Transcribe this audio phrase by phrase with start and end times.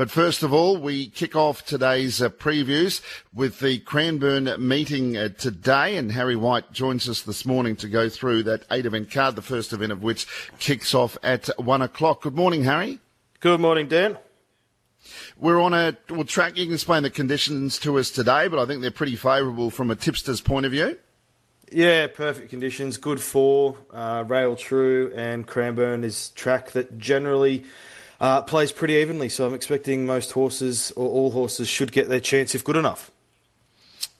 [0.00, 3.02] But first of all, we kick off today's uh, previews
[3.34, 8.08] with the Cranbourne meeting uh, today, and Harry White joins us this morning to go
[8.08, 10.26] through that eight event card, the first event of which
[10.58, 12.22] kicks off at one o'clock.
[12.22, 12.98] Good morning, Harry.
[13.40, 14.16] Good morning, Dan.
[15.38, 16.56] We're on a well, track.
[16.56, 19.90] You can explain the conditions to us today, but I think they're pretty favourable from
[19.90, 20.96] a tipster's point of view.
[21.70, 22.96] Yeah, perfect conditions.
[22.96, 27.64] Good for uh, rail true, and Cranbourne is track that generally
[28.20, 29.28] uh, plays pretty evenly.
[29.28, 33.10] So I'm expecting most horses or all horses should get their chance if good enough.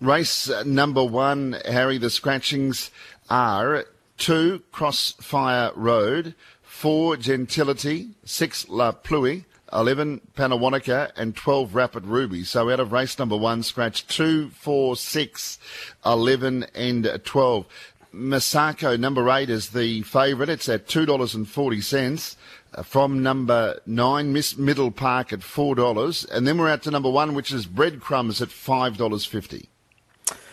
[0.01, 1.99] Race uh, number one, Harry.
[1.99, 2.91] The scratchings
[3.29, 3.85] are
[4.17, 12.45] two Crossfire Road, four Gentility, six La Pluie, 11 Panawanica, and 12 Rapid Ruby.
[12.45, 15.59] So out of race number one, scratch 2, 4, 6,
[16.05, 17.67] 11, and 12.
[18.15, 20.49] Masako, number 8, is the favourite.
[20.49, 22.37] It's at $2.40.
[22.73, 26.31] Uh, from number 9, Miss Middle Park at $4.
[26.31, 29.67] And then we're out to number 1, which is Breadcrumbs at $5.50.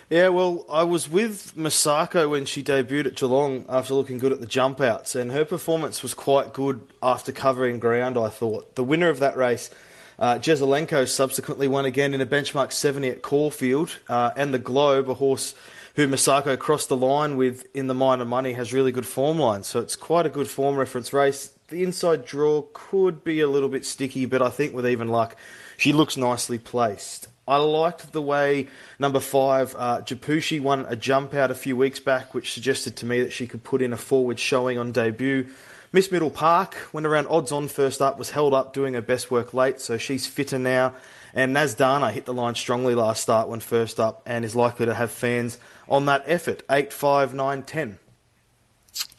[0.10, 4.40] Yeah, well, I was with Masako when she debuted at Geelong after looking good at
[4.40, 8.76] the jump outs, and her performance was quite good after covering ground, I thought.
[8.76, 9.70] The winner of that race,
[10.18, 15.10] uh, Jesaulenko, subsequently won again in a benchmark 70 at Caulfield, uh, and the Globe,
[15.10, 15.54] a horse
[15.98, 19.64] who Masako crossed the line with in the minor money, has really good form line,
[19.64, 21.54] so it's quite a good form reference race.
[21.70, 25.36] The inside draw could be a little bit sticky, but I think with even luck,
[25.76, 27.30] she looks nicely placed.
[27.48, 28.68] I liked the way
[29.00, 33.08] number five, uh, Japushi, won a jump out a few weeks back, which suggested to
[33.08, 35.48] me that she could put in a forward showing on debut.
[35.94, 39.32] Miss Middle Park went around odds on first up, was held up doing her best
[39.32, 40.94] work late, so she's fitter now.
[41.34, 44.94] And Nazdana hit the line strongly last start when first up and is likely to
[44.94, 45.58] have fans
[45.88, 46.64] on that effort.
[46.70, 48.00] 8, 5, 9, 10.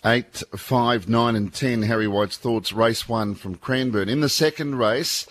[0.05, 1.83] 8, 5, 9, and 10.
[1.83, 4.09] Harry White's thoughts, race one from Cranbourne.
[4.09, 5.27] In the second race,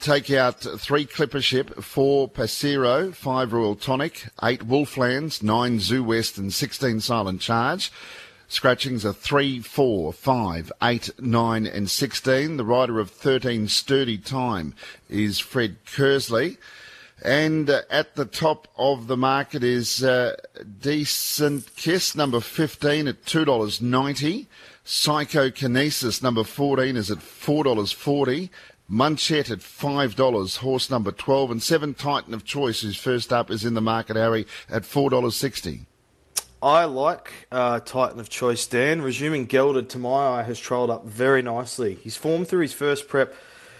[0.00, 6.52] take out three Clippership, four Passero, five Royal Tonic, eight Wolflands, nine Zoo West, and
[6.52, 7.92] 16 Silent Charge.
[8.50, 12.56] Scratchings are 3, 4, 5, 8, 9, and 16.
[12.56, 14.74] The rider of 13 Sturdy Time
[15.08, 16.56] is Fred Kersley.
[17.22, 20.34] And uh, at the top of the market is uh,
[20.80, 24.46] Decent Kiss, number 15 at $2.90.
[24.82, 28.50] Psychokinesis, number 14, is at $4.40.
[28.90, 33.64] Munchet at $5, horse number 12, and Seven Titan of Choice, who's first up, is
[33.64, 35.86] in the market, Harry, at $4.60.
[36.62, 39.00] I like uh, Titan of Choice, Dan.
[39.00, 41.94] Resuming gelded to my eye has trailed up very nicely.
[41.94, 43.34] His form through his first prep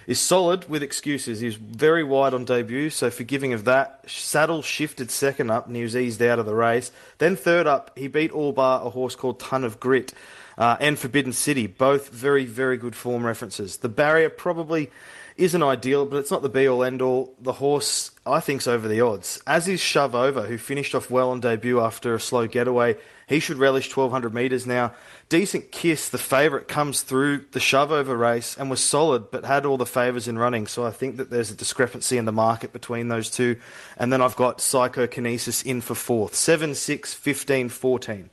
[0.06, 1.40] is solid with excuses.
[1.40, 4.02] He was very wide on debut, so forgiving of that.
[4.06, 6.90] Saddle shifted second up and he was eased out of the race.
[7.18, 10.14] Then third up, he beat all bar a horse called Ton of Grit
[10.56, 13.76] uh, and Forbidden City, both very, very good form references.
[13.76, 14.90] The barrier probably
[15.40, 17.34] isn't ideal, but it's not the be all end all.
[17.40, 19.40] The horse, I think, is over the odds.
[19.46, 22.96] As is Shove Over, who finished off well on debut after a slow getaway.
[23.26, 24.92] He should relish 1200 metres now.
[25.30, 29.64] Decent Kiss, the favourite, comes through the shove over race and was solid, but had
[29.64, 30.66] all the favours in running.
[30.66, 33.56] So I think that there's a discrepancy in the market between those two.
[33.96, 38.30] And then I've got Psychokinesis in for fourth 7, 6, 15, 14.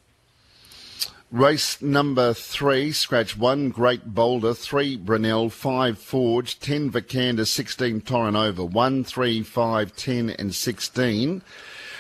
[1.29, 8.69] Race number three, scratch one, Great Boulder, three, Brunel, five, Forge, ten, Vikander, 16, Torrenova,
[8.69, 11.41] one, three, five, ten, and 16.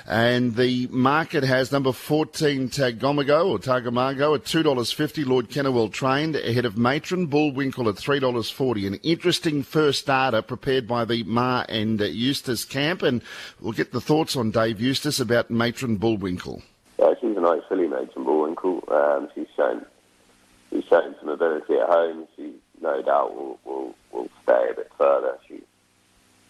[0.07, 5.25] And the market has number 14 Tagomago or Tagamago at $2.50.
[5.25, 8.87] Lloyd Kennewell trained ahead of Matron Bullwinkle at $3.40.
[8.87, 13.03] An interesting first starter prepared by the Maher and Eustace camp.
[13.03, 13.21] And
[13.59, 16.61] we'll get the thoughts on Dave Eustace about Matron Bullwinkle.
[17.47, 18.83] Nice filly, Matron Bullwinkle.
[18.89, 19.85] Um, she's shown
[20.69, 22.27] she's shown some ability at home.
[22.35, 25.37] She no doubt will will, will stay a bit further.
[25.47, 25.61] She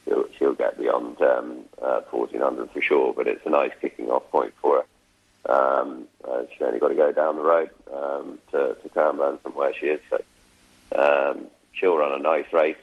[0.06, 4.28] she'll, she'll get beyond um, uh, 1400 for sure, but it's a nice kicking off
[4.32, 4.84] point for
[5.46, 5.54] her.
[5.54, 9.52] Um, uh, she's only got to go down the road um, to, to Cranbourne from
[9.52, 10.20] where she is, so
[10.98, 12.76] um, she'll run a nice race.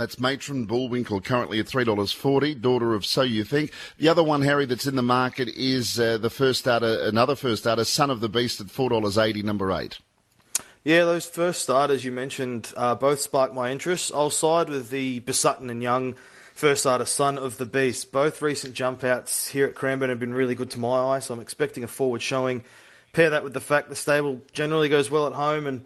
[0.00, 3.70] That's Matron Bullwinkle, currently at $3.40, daughter of So You Think.
[3.98, 7.64] The other one, Harry, that's in the market is uh, the first starter, another first
[7.64, 9.98] starter, Son of the Beast at $4.80, number eight.
[10.84, 14.10] Yeah, those first starters you mentioned uh, both sparked my interest.
[14.14, 16.14] I'll side with the Busuttin and Young
[16.54, 18.10] first starter, Son of the Beast.
[18.10, 21.34] Both recent jump outs here at Cranbourne have been really good to my eye, so
[21.34, 22.64] I'm expecting a forward showing.
[23.12, 25.84] Pair that with the fact the stable generally goes well at home and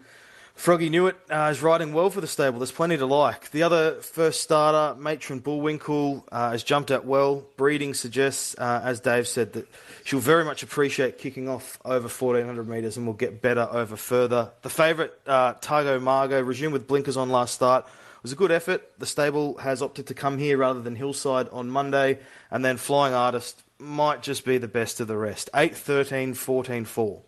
[0.55, 2.59] Froggy Newitt uh, is riding well for the stable.
[2.59, 3.51] There's plenty to like.
[3.51, 7.43] The other first starter, Matron Bullwinkle, uh, has jumped out well.
[7.57, 9.67] Breeding suggests, uh, as Dave said, that
[10.05, 14.51] she'll very much appreciate kicking off over 1400 metres and will get better over further.
[14.61, 17.85] The favourite, uh, Tagomago, resumed with blinkers on last start,
[18.23, 18.97] was a good effort.
[18.97, 22.19] The stable has opted to come here rather than Hillside on Monday,
[22.49, 25.49] and then Flying Artist might just be the best of the rest.
[25.53, 27.21] 8 13 14 4.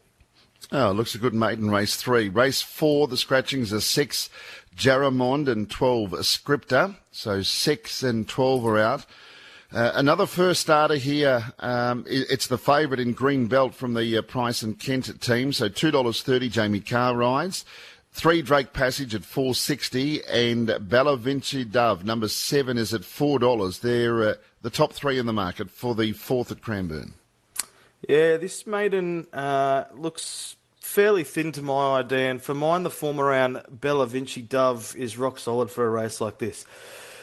[0.71, 2.29] Oh, looks a good maiden race three.
[2.29, 4.29] Race four, the scratchings are six,
[4.75, 6.95] Jaramond and 12, Scripter.
[7.11, 9.05] So six and 12 are out.
[9.71, 11.43] Uh, another first starter here.
[11.59, 15.51] Um, it's the favourite in Green Belt from the uh, Price and Kent team.
[15.51, 16.47] So two dollars thirty.
[16.47, 17.65] Jamie Kah rides.
[18.13, 23.39] Three Drake Passage at four sixty, and Bella Vinci Dove number seven is at four
[23.39, 23.79] dollars.
[23.79, 27.13] They're uh, the top three in the market for the fourth at Cranbourne.
[28.07, 32.39] Yeah, this maiden uh, looks fairly thin to my eye, Dan.
[32.39, 36.37] For mine, the form around Bella Vinci Dove is rock solid for a race like
[36.37, 36.65] this.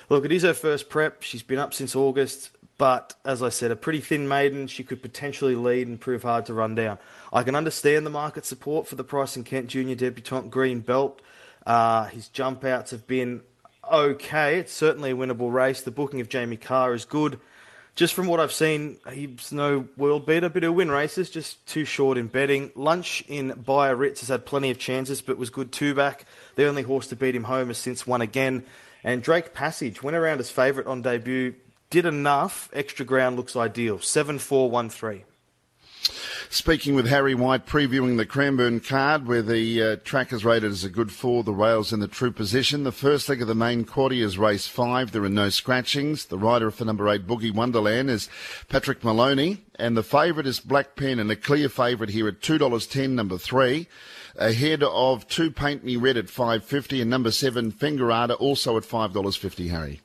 [0.09, 1.23] Look, it is her first prep.
[1.23, 4.67] She's been up since August, but as I said, a pretty thin maiden.
[4.67, 6.99] She could potentially lead and prove hard to run down.
[7.33, 11.23] I can understand the market support for the Price and Kent Junior debutant Green Belt.
[11.65, 13.43] Uh, his jump outs have been
[13.91, 14.59] okay.
[14.59, 15.81] It's certainly a winnable race.
[15.83, 17.39] The booking of Jamie Kah is good.
[17.95, 21.85] Just from what I've seen, he's no world beater, but he'll win races, just too
[21.85, 22.73] short in betting.
[22.75, 26.27] Lunch in Biarritz has had plenty of chances, but was good two back.
[26.57, 28.65] The only horse to beat him home has since won again.
[29.05, 31.55] And Drake Passage went around as favourite on debut,
[31.91, 32.69] did enough.
[32.73, 34.01] Extra ground looks ideal.
[34.01, 35.25] 7 4 1 3.
[36.55, 40.85] Speaking with Harry White, previewing the Cranbourne card, where the uh, track is rated as
[40.85, 42.85] a good four, the rails in the true position.
[42.85, 45.11] The first leg of the main quaddy is race five.
[45.11, 46.27] There are no scratchings.
[46.27, 48.29] The rider for number eight, Boogie Wonderland, is
[48.69, 52.57] Patrick Moloney, and the favourite is Black Pen, and a clear favourite here at two
[52.57, 53.89] dollars ten, number three
[54.37, 59.71] ahead of two Paint Me Red at 5.50 and number seven Fingerada also at $5.50,
[59.71, 60.01] Harry.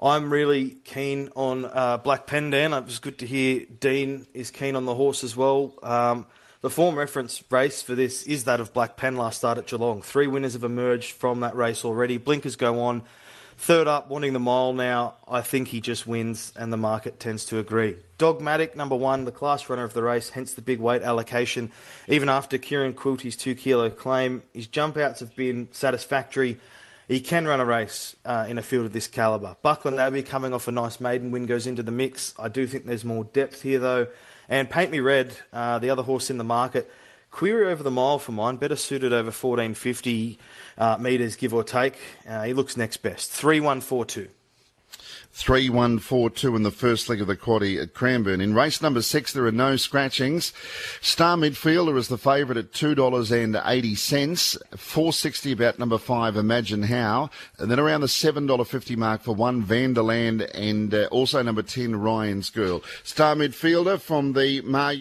[0.00, 2.78] I'm really keen on uh, Black Pendan.
[2.78, 5.72] It was good to hear Dean is keen on the horse as well.
[5.82, 6.26] Um,
[6.60, 10.02] the form reference race for this is that of Black Pen last start at Geelong.
[10.02, 12.18] Three winners have emerged from that race already.
[12.18, 13.02] Blinkers go on.
[13.58, 15.14] Third up, wanting the mile now.
[15.26, 17.96] I think he just wins, and the market tends to agree.
[18.18, 21.72] Dogmatic, number one, the class runner of the race, hence the big weight allocation.
[22.06, 26.58] Even after Kieran Quilty's two kilo claim, his jump outs have been satisfactory.
[27.08, 29.56] He can run a race uh, in a field of this calibre.
[29.62, 32.34] Buckland Abbey coming off a nice maiden win goes into the mix.
[32.38, 34.08] I do think there's more depth here though.
[34.48, 36.90] And Paint Me Red, uh, the other horse in the market,
[37.30, 40.38] query over the mile for mine, better suited over 1450
[40.78, 41.96] uh, metres, give or take.
[42.28, 43.30] Uh, he looks next best.
[43.30, 44.28] 3142.
[45.32, 48.40] 3142 in the first leg of the quaddy at Cranbourne.
[48.40, 50.52] In race number six, there are no scratchings.
[51.00, 54.78] Star Midfielder is the favourite at $2.80.
[54.78, 57.30] 460 about number five, Imagine How.
[57.58, 62.50] And then around the $7.50 mark for one, Vanderland, and uh, also number 10, Ryan's
[62.50, 62.82] Girl.
[63.02, 64.96] Star Midfielder from the Maher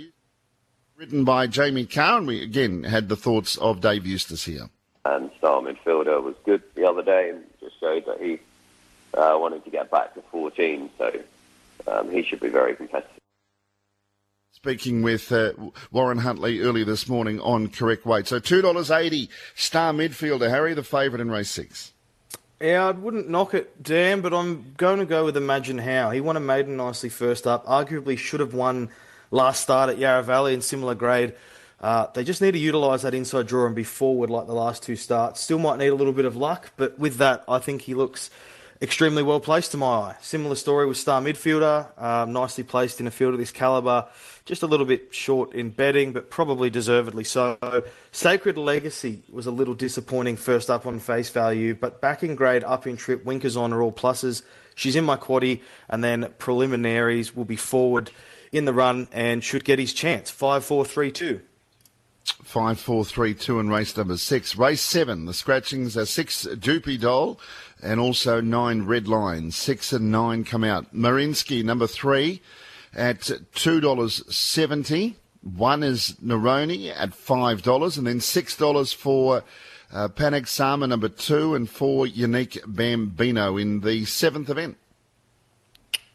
[0.98, 4.70] written by Jamie Kah, and we again had the thoughts of Dave Eustace here
[5.06, 8.40] and star midfielder was good the other day and just showed that he
[9.16, 10.90] uh, wanted to get back to 14.
[10.98, 11.12] So
[11.88, 13.12] um, he should be very competitive.
[14.52, 15.52] Speaking with uh,
[15.92, 18.28] Warren Huntley earlier this morning on correct weight.
[18.28, 21.92] So $2.80 star midfielder, Harry, the favourite in race six.
[22.62, 26.10] Yeah, I wouldn't knock it, Dan, but I'm going to go with Imagine How.
[26.12, 27.66] He won a maiden nicely first up.
[27.66, 28.90] Arguably should have won
[29.30, 31.34] last start at Yarra Valley in similar grade.
[31.82, 34.84] Uh, they just need to utilise that inside draw and be forward like the last
[34.84, 35.42] two starts.
[35.42, 38.30] Still might need a little bit of luck, but with that, I think he looks
[38.82, 40.16] extremely well placed to my eye.
[40.22, 44.08] Similar story with star midfielder, um, nicely placed in a field of this calibre.
[44.46, 47.58] Just a little bit short in betting, but probably deservedly so.
[48.12, 52.64] Sacred Legacy was a little disappointing first up on face value, but back in grade,
[52.64, 54.44] up in trip, winkers on are all pluses.
[54.76, 58.12] She's in my quaddy, and then preliminaries will be forward
[58.52, 60.30] in the run and should get his chance.
[60.30, 61.42] Five, four, three, two.
[62.26, 64.56] Five, four, three, two and race number six.
[64.56, 67.40] Race seven, the scratchings are six Doopy Doll
[67.82, 69.56] and also nine Red Lines.
[69.56, 70.94] Six and nine come out.
[70.94, 72.42] Marinsky, number three,
[72.94, 75.16] at $2.70.
[75.42, 79.44] One is Neroni at $5, and then $6 for
[79.94, 84.78] uh, Panic Sama, number two, and four Unique Bambino in the seventh event.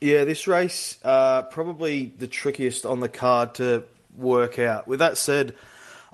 [0.00, 3.84] Yeah, this race, uh, probably the trickiest on the card to
[4.16, 4.88] work out.
[4.88, 5.54] With that said,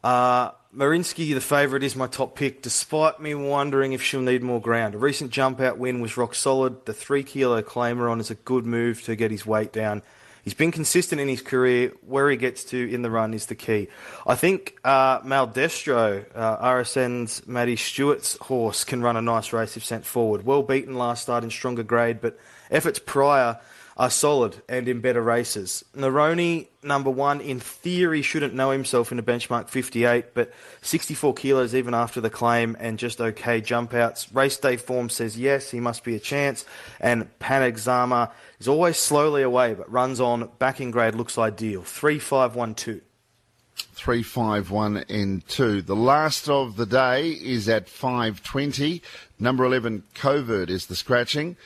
[0.03, 4.61] uh, Marinsky, the favourite, is my top pick, despite me wondering if she'll need more
[4.61, 4.95] ground.
[4.95, 6.85] A recent jump out win was rock solid.
[6.85, 10.03] The three kilo claimer on is a good move to get his weight down.
[10.47, 11.93] He's been consistent in his career.
[12.07, 13.88] Where he gets to in the run is the key.
[14.26, 19.85] I think uh, Maldestro, uh, RSN's Maddie Stewart's horse, can run a nice race if
[19.85, 20.45] sent forward.
[20.45, 22.38] Well beaten last start in stronger grade, but
[22.71, 23.59] efforts prior
[23.97, 25.83] are solid and in better races.
[25.97, 31.75] Neroni, number one, in theory shouldn't know himself in a benchmark 58, but 64 kilos
[31.75, 34.31] even after the claim and just okay jump outs.
[34.33, 36.67] Race day form says yes, he must be a chance.
[37.00, 40.50] And Panexama is always slowly away, but runs on.
[40.59, 41.83] Backing grade looks ideal.
[41.83, 43.00] 3512.
[43.76, 45.83] 351 and 2.
[45.83, 49.03] The last of the day is at 520.
[49.38, 51.57] Number 11, Covert is the scratching.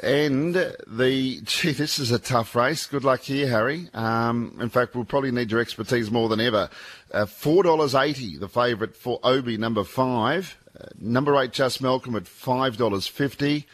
[0.00, 2.86] And the, gee, this is a tough race.
[2.86, 3.88] Good luck here, Harry.
[3.94, 6.70] Um, in fact, we'll probably need your expertise more than ever.
[7.12, 10.56] Uh, $4.80, the favourite for Obi, number five.
[10.78, 13.64] Uh, number eight, Just Malcolm at $5.50.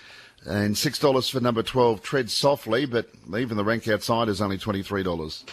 [0.46, 5.44] And $6 for number 12, Tread Softly, but even the rank outside is only $23.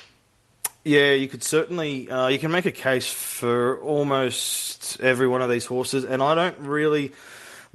[0.86, 5.50] Yeah, you could certainly uh, you can make a case for almost every one of
[5.50, 7.12] these horses, and I don't really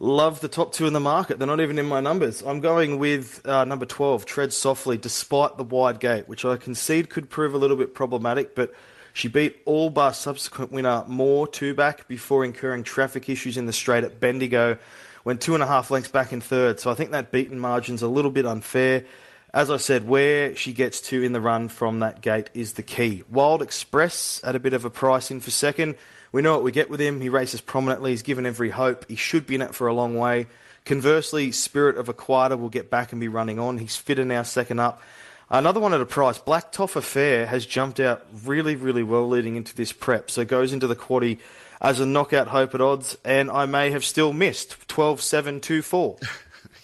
[0.01, 1.39] love the top two in the market.
[1.39, 2.43] They're not even in my numbers.
[2.43, 7.11] I'm going with uh, number 12, Tread Softly, despite the wide gate, which I concede
[7.11, 8.75] could prove a little bit problematic, but
[9.13, 13.73] she beat all bar subsequent winner More two back before incurring traffic issues in the
[13.73, 14.79] straight at Bendigo.
[15.25, 18.03] Went two and a half lengths back in third, so I think that beaten margin's
[18.03, 19.05] a little bit unfair
[19.53, 22.85] as I said, where she gets to in the run from that gate is the
[22.85, 23.25] key.
[23.29, 25.97] Wild Express at a bit of a price in for second.
[26.33, 27.21] We know what we get with him.
[27.21, 28.13] He races prominently.
[28.13, 29.09] He's given every hope.
[29.09, 30.47] He should be in it for a long way.
[30.85, 33.79] Conversely, Spirit of Aquata will get back and be running on.
[33.79, 35.03] He's fitter now, second up.
[35.51, 36.39] Another one at a price.
[36.39, 40.31] Black Toffer Fair has jumped out really, really well leading into this prep.
[40.31, 41.39] So goes into the quaddy
[41.81, 45.83] as a knockout hope at odds, and I may have still missed 12 7 2
[45.83, 46.17] 4.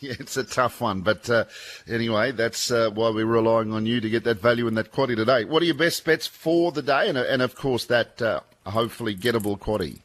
[0.01, 1.01] Yeah, it's a tough one.
[1.01, 1.47] But uh,
[1.89, 5.17] anyway, that's uh, why we're relying on you to get that value in that quaddy
[5.17, 5.45] today.
[5.45, 7.09] What are your best bets for the day?
[7.09, 10.01] And, and of course, that uh, hopefully gettable quaddy.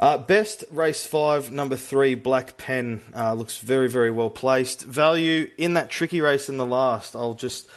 [0.00, 4.82] Uh, best race five, number three, Black Pen uh, looks very, very well placed.
[4.82, 7.16] Value in that tricky race in the last.
[7.16, 7.68] I'll just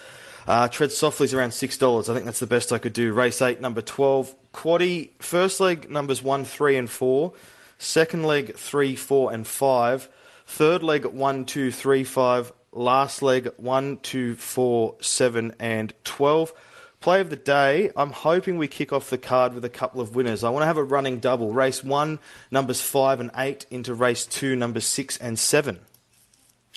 [0.48, 2.10] uh, tread softly is around six dollars.
[2.10, 3.12] I think that's the best I could do.
[3.12, 5.10] Race eight, number twelve, Quaddy.
[5.20, 7.34] First leg numbers one, three, and four.
[7.80, 10.08] Second leg three, four, and five.
[10.46, 12.54] Third leg, one, two, three, five.
[12.72, 16.54] Last leg, one, two, four, seven, and 12.
[17.02, 20.16] Play of the day, I'm hoping we kick off the card with a couple of
[20.16, 20.44] winners.
[20.44, 21.52] I want to have a running double.
[21.52, 22.20] Race one,
[22.52, 25.80] numbers five and eight, into race two, numbers six and seven.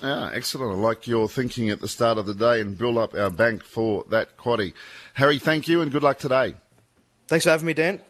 [0.03, 0.73] Ah, excellent.
[0.73, 3.63] I like your thinking at the start of the day and build up our bank
[3.63, 4.73] for that quaddy.
[5.13, 6.55] Harry, thank you and good luck today.
[7.29, 8.01] Thanks for having me, Dan.